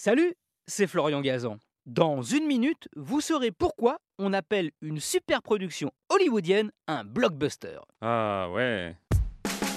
[0.00, 0.32] Salut,
[0.68, 1.58] c'est Florian Gazan.
[1.84, 7.80] Dans une minute, vous saurez pourquoi on appelle une super production hollywoodienne un blockbuster.
[8.00, 8.96] Ah ouais.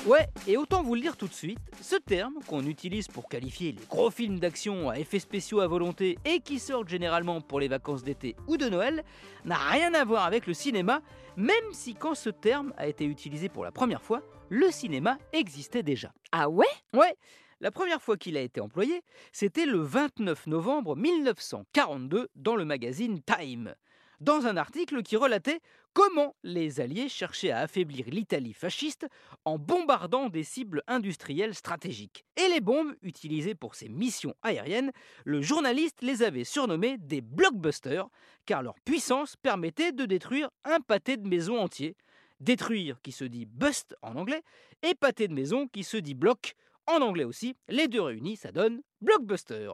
[0.06, 3.72] Ouais, et autant vous le dire tout de suite, ce terme qu'on utilise pour qualifier
[3.72, 7.68] les gros films d'action à effets spéciaux à volonté et qui sortent généralement pour les
[7.68, 9.04] vacances d'été ou de Noël,
[9.44, 11.02] n'a rien à voir avec le cinéma,
[11.36, 15.82] même si quand ce terme a été utilisé pour la première fois, le cinéma existait
[15.82, 16.14] déjà.
[16.32, 16.68] Ah ouais?
[16.94, 17.16] Ouais,
[17.62, 23.22] la première fois qu'il a été employé, c'était le 29 novembre 1942 dans le magazine
[23.22, 23.76] Time,
[24.20, 25.62] dans un article qui relatait
[25.94, 29.08] comment les Alliés cherchaient à affaiblir l'Italie fasciste
[29.46, 32.26] en bombardant des cibles industrielles stratégiques.
[32.36, 34.92] Et les bombes utilisées pour ces missions aériennes,
[35.24, 38.10] le journaliste les avait surnommées des blockbusters,
[38.48, 41.96] car leur puissance permettait de détruire un pâté de maison entier.
[42.40, 44.42] Détruire qui se dit bust en anglais,
[44.82, 46.56] et pâté de maison qui se dit bloc
[46.88, 49.72] en anglais aussi, les deux réunis, ça donne blockbuster.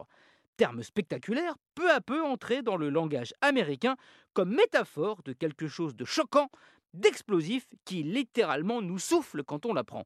[0.56, 3.96] Terme spectaculaire, peu à peu entré dans le langage américain
[4.32, 6.50] comme métaphore de quelque chose de choquant,
[6.94, 10.04] d'explosif, qui littéralement nous souffle quand on l'apprend.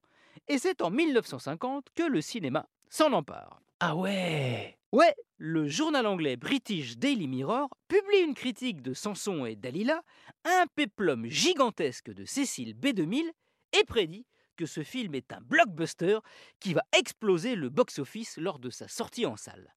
[0.49, 3.63] Et c'est en 1950 que le cinéma s'en empare.
[3.81, 9.57] Ah ouais Ouais, le journal anglais British Daily Mirror publie une critique de Samson et
[9.57, 10.03] Dalila,
[10.45, 13.25] un péplum gigantesque de Cécile B2000,
[13.73, 16.19] et prédit que ce film est un blockbuster
[16.61, 19.75] qui va exploser le box-office lors de sa sortie en salle.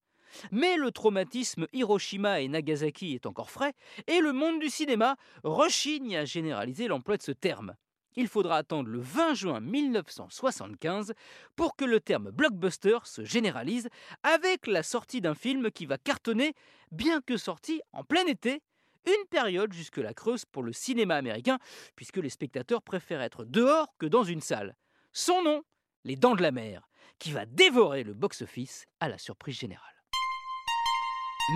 [0.50, 3.74] Mais le traumatisme Hiroshima et Nagasaki est encore frais,
[4.06, 7.74] et le monde du cinéma rechigne à généraliser l'emploi de ce terme.
[8.18, 11.12] Il faudra attendre le 20 juin 1975
[11.54, 13.88] pour que le terme blockbuster se généralise
[14.22, 16.54] avec la sortie d'un film qui va cartonner,
[16.90, 18.62] bien que sorti en plein été,
[19.06, 21.58] une période jusque-là creuse pour le cinéma américain,
[21.94, 24.76] puisque les spectateurs préfèrent être dehors que dans une salle.
[25.12, 25.62] Son nom,
[26.04, 29.84] Les Dents de la Mer, qui va dévorer le box-office à la surprise générale.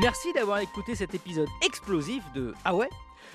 [0.01, 2.89] Merci d'avoir écouté cet épisode explosif de Ah ouais?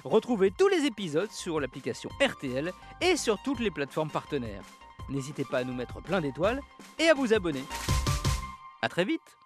[0.03, 2.71] Retrouvez tous les épisodes sur l'application RTL
[3.01, 4.63] et sur toutes les plateformes partenaires.
[5.09, 6.61] N'hésitez pas à nous mettre plein d'étoiles
[6.97, 7.63] et à vous abonner.
[8.81, 9.37] A très vite